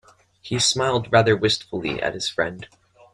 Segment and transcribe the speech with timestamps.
[0.41, 2.67] He smiled rather wistfully at his friend.